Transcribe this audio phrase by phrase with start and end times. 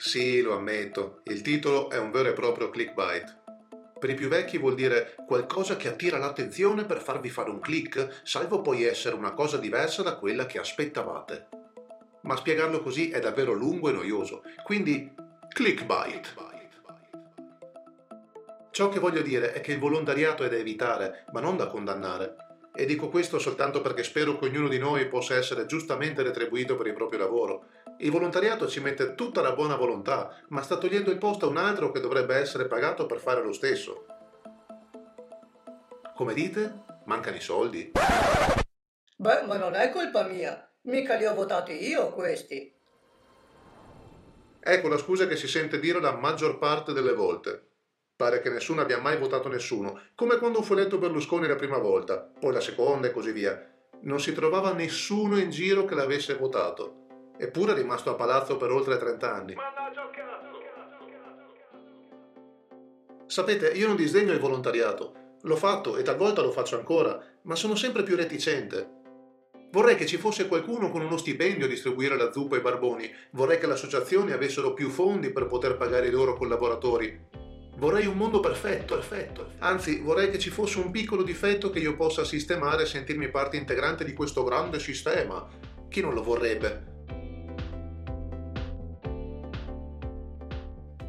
[0.00, 3.36] Sì, lo ammetto, il titolo è un vero e proprio clickbait.
[3.98, 8.20] Per i più vecchi vuol dire qualcosa che attira l'attenzione per farvi fare un click,
[8.22, 11.48] salvo poi essere una cosa diversa da quella che aspettavate.
[12.22, 15.12] Ma spiegarlo così è davvero lungo e noioso, quindi
[15.48, 16.34] clickbait.
[18.70, 22.36] Ciò che voglio dire è che il volontariato è da evitare, ma non da condannare.
[22.72, 26.86] E dico questo soltanto perché spero che ognuno di noi possa essere giustamente retribuito per
[26.86, 27.64] il proprio lavoro.
[28.00, 31.56] Il volontariato ci mette tutta la buona volontà, ma sta togliendo il posto a un
[31.56, 34.06] altro che dovrebbe essere pagato per fare lo stesso.
[36.14, 36.84] Come dite?
[37.06, 37.90] Mancano i soldi?
[39.16, 40.64] Beh, ma non è colpa mia.
[40.82, 42.72] Mica li ho votati io questi.
[44.60, 47.66] Ecco la scusa che si sente dire la maggior parte delle volte.
[48.14, 52.18] Pare che nessuno abbia mai votato nessuno, come quando fu eletto Berlusconi la prima volta,
[52.18, 53.60] poi la seconda e così via.
[54.02, 57.06] Non si trovava nessuno in giro che l'avesse votato.
[57.38, 59.54] Eppure è rimasto a palazzo per oltre 30 anni.
[63.26, 65.36] Sapete, io non disdegno il volontariato.
[65.42, 68.96] L'ho fatto e talvolta lo faccio ancora, ma sono sempre più reticente.
[69.70, 73.08] Vorrei che ci fosse qualcuno con uno stipendio a distribuire la zuppa ai barboni.
[73.32, 77.26] Vorrei che le associazioni avessero più fondi per poter pagare i loro collaboratori.
[77.76, 79.50] Vorrei un mondo perfetto, perfetto.
[79.58, 83.56] Anzi, vorrei che ci fosse un piccolo difetto che io possa sistemare e sentirmi parte
[83.56, 85.46] integrante di questo grande sistema.
[85.88, 86.97] Chi non lo vorrebbe?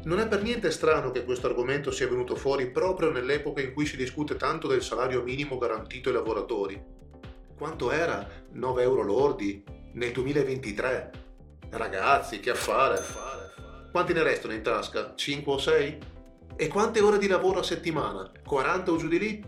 [0.02, 3.84] Non è per niente strano che questo argomento sia venuto fuori proprio nell'epoca in cui
[3.84, 6.82] si discute tanto del salario minimo garantito ai lavoratori.
[7.54, 8.26] Quanto era?
[8.52, 9.62] 9 euro lordi?
[9.92, 11.10] Nel 2023?
[11.68, 13.04] Ragazzi, che affare!
[13.92, 15.12] Quanti ne restano in tasca?
[15.14, 15.98] 5 o 6?
[16.56, 18.32] E quante ore di lavoro a settimana?
[18.42, 19.44] 40 o giù di lì?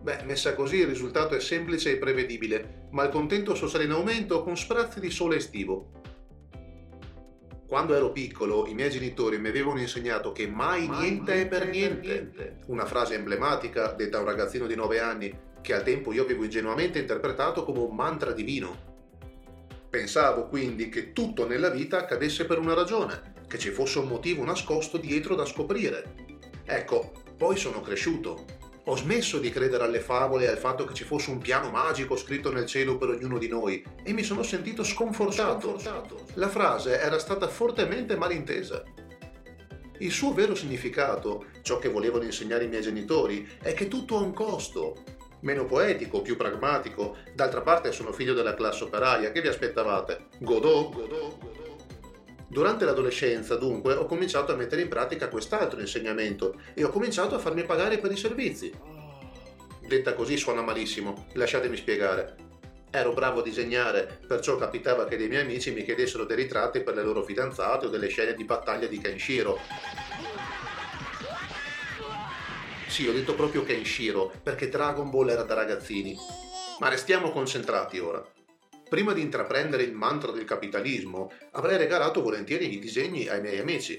[0.00, 4.42] Beh, messa così il risultato è semplice e prevedibile, ma il contento sociale in aumento
[4.42, 5.99] con sprazzi di sole estivo.
[7.70, 11.68] Quando ero piccolo, i miei genitori mi avevano insegnato che mai, mai niente è per
[11.68, 12.08] niente.
[12.08, 12.58] niente.
[12.66, 16.42] Una frase emblematica detta a un ragazzino di 9 anni che al tempo io avevo
[16.42, 18.76] ingenuamente interpretato come un mantra divino.
[19.88, 24.42] Pensavo quindi che tutto nella vita accadesse per una ragione, che ci fosse un motivo
[24.42, 26.14] nascosto dietro da scoprire.
[26.64, 28.46] Ecco, poi sono cresciuto.
[28.84, 32.16] Ho smesso di credere alle favole e al fatto che ci fosse un piano magico
[32.16, 35.78] scritto nel cielo per ognuno di noi e mi sono sentito sconfortato.
[35.78, 36.24] sconfortato.
[36.34, 38.82] La frase era stata fortemente malintesa.
[39.98, 44.20] Il suo vero significato, ciò che volevano insegnare i miei genitori, è che tutto ha
[44.20, 44.96] un costo
[45.40, 47.18] meno poetico, più pragmatico.
[47.34, 50.28] D'altra parte sono figlio della classe operaia, che vi aspettavate?
[50.38, 50.94] Godot?
[50.94, 51.49] Godot?
[52.50, 57.38] Durante l'adolescenza, dunque, ho cominciato a mettere in pratica quest'altro insegnamento e ho cominciato a
[57.38, 58.72] farmi pagare per i servizi.
[59.86, 62.34] Detta così suona malissimo, lasciatemi spiegare.
[62.90, 66.96] Ero bravo a disegnare, perciò capitava che dei miei amici mi chiedessero dei ritratti per
[66.96, 69.56] le loro fidanzate o delle scene di battaglia di Kenshiro.
[72.88, 76.16] Sì, ho detto proprio Kenshiro, perché Dragon Ball era da ragazzini.
[76.80, 78.26] Ma restiamo concentrati ora.
[78.90, 83.96] Prima di intraprendere il mantra del capitalismo, avrei regalato volentieri i disegni ai miei amici.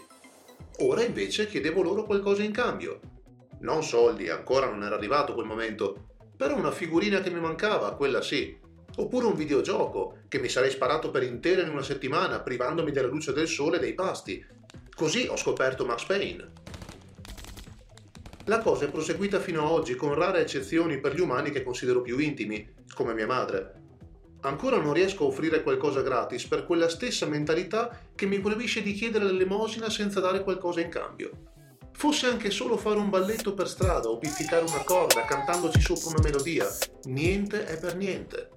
[0.80, 3.00] Ora invece chiedevo loro qualcosa in cambio.
[3.62, 8.22] Non soldi, ancora non era arrivato quel momento, però una figurina che mi mancava, quella
[8.22, 8.60] sì.
[8.98, 13.32] Oppure un videogioco, che mi sarei sparato per intero in una settimana, privandomi della luce
[13.32, 14.46] del sole e dei pasti.
[14.94, 16.52] Così ho scoperto Max Payne.
[18.48, 22.02] La cosa è proseguita fino ad oggi, con rare eccezioni per gli umani che considero
[22.02, 23.81] più intimi, come mia madre.
[24.42, 28.94] Ancora non riesco a offrire qualcosa gratis per quella stessa mentalità che mi proibisce di
[28.94, 31.30] chiedere l'elemosina senza dare qualcosa in cambio.
[31.94, 36.24] Fosse anche solo fare un balletto per strada o pizzicare una corda cantandoci sopra una
[36.24, 36.68] melodia,
[37.04, 38.50] niente è per niente.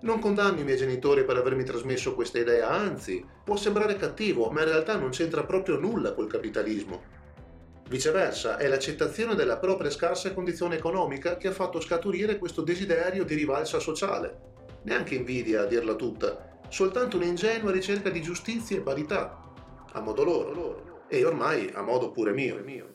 [0.00, 4.60] Non condanno i miei genitori per avermi trasmesso questa idea, anzi, può sembrare cattivo, ma
[4.60, 7.15] in realtà non c'entra proprio nulla col capitalismo.
[7.88, 13.36] Viceversa, è l'accettazione della propria scarsa condizione economica che ha fatto scaturire questo desiderio di
[13.36, 14.54] rivalsa sociale.
[14.82, 19.40] Neanche invidia a dirla tutta, soltanto un'ingenua ricerca di giustizia e parità,
[19.92, 22.94] a modo loro, e ormai a modo pure mio.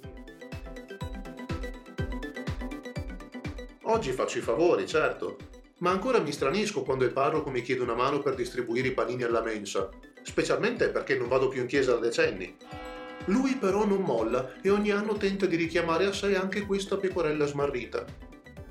[3.84, 5.38] Oggi faccio i favori, certo,
[5.78, 9.24] ma ancora mi stranisco quando il parroco mi chiede una mano per distribuire i panini
[9.24, 9.90] alla mensa,
[10.22, 12.81] specialmente perché non vado più in chiesa da decenni.
[13.26, 17.46] Lui però non molla e ogni anno tenta di richiamare a sé anche questa pecorella
[17.46, 18.04] smarrita.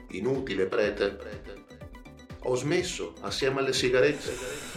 [0.08, 1.18] Inutile, prete.
[2.44, 4.68] Ho smesso, assieme alle sigarette.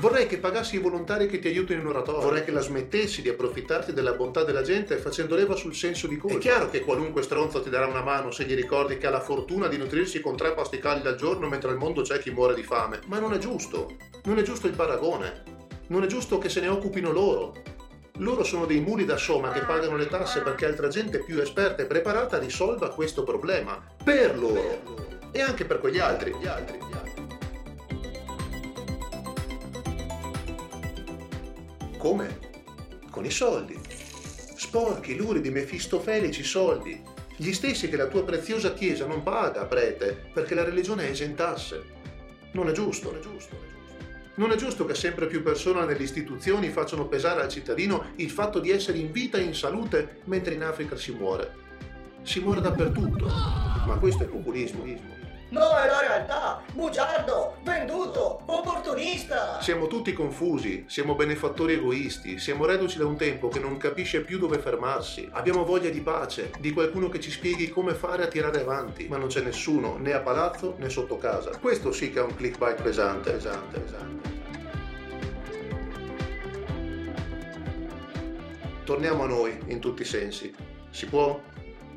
[0.00, 2.22] Vorrei che pagassi i volontari che ti aiutano in oratorio.
[2.22, 6.16] Vorrei che la smettessi di approfittarti della bontà della gente facendo leva sul senso di
[6.16, 6.38] colpa.
[6.38, 9.20] È chiaro che qualunque stronzo ti darà una mano se gli ricordi che ha la
[9.20, 12.54] fortuna di nutrirsi con tre pasti caldi al giorno mentre al mondo c'è chi muore
[12.54, 13.00] di fame.
[13.08, 13.96] Ma non è giusto.
[14.24, 15.42] Non è giusto il paragone.
[15.88, 17.54] Non è giusto che se ne occupino loro.
[18.20, 21.82] Loro sono dei muli da soma che pagano le tasse perché altra gente più esperta
[21.82, 23.82] e preparata risolva questo problema.
[24.04, 25.28] Per loro.
[25.32, 26.34] E anche per quegli altri.
[26.38, 26.78] Gli altri.
[31.96, 32.38] Come?
[33.10, 33.80] Con i soldi.
[34.54, 37.02] Sporchi, luridi, mefistofelici soldi.
[37.36, 41.82] Gli stessi che la tua preziosa Chiesa non paga, prete, perché la religione esentasse.
[42.52, 43.79] Non è giusto, non è giusto.
[44.34, 48.60] Non è giusto che sempre più persone nelle istituzioni facciano pesare al cittadino il fatto
[48.60, 51.52] di essere in vita e in salute mentre in Africa si muore.
[52.22, 54.84] Si muore dappertutto, ma questo è populismo.
[55.50, 56.62] No, è la realtà!
[56.72, 57.56] Bugiardo!
[57.64, 58.42] Venduto!
[58.46, 59.39] Opportunista!
[59.60, 64.38] Siamo tutti confusi, siamo benefattori egoisti, siamo reduci da un tempo che non capisce più
[64.38, 65.28] dove fermarsi.
[65.32, 69.18] Abbiamo voglia di pace, di qualcuno che ci spieghi come fare a tirare avanti, ma
[69.18, 71.58] non c'è nessuno, né a palazzo né sotto casa.
[71.58, 74.28] Questo sì che è un clickbait pesante, pesante, pesante.
[78.84, 80.54] Torniamo a noi in tutti i sensi.
[80.88, 81.38] Si può?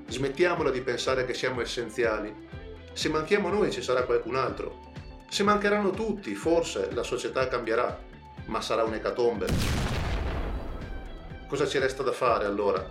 [0.10, 2.51] Smettiamola di pensare che siamo essenziali
[2.92, 4.92] se manchiamo noi ci sarà qualcun altro.
[5.29, 7.99] Se mancheranno tutti, forse la società cambierà,
[8.45, 9.47] ma sarà un'ecatombe.
[11.47, 12.85] Cosa ci resta da fare allora?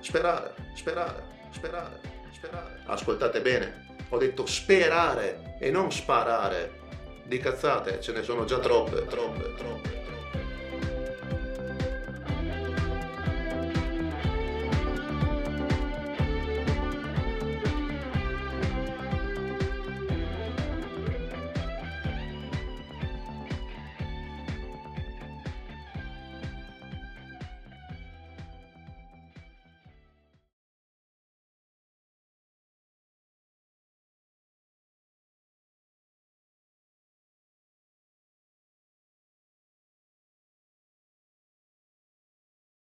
[0.00, 2.00] Sperare, sperare, sperare,
[2.32, 2.82] sperare.
[2.86, 6.76] Ascoltate bene, ho detto sperare e non sparare.
[7.24, 9.97] Di cazzate ce ne sono già troppe, troppe, troppe.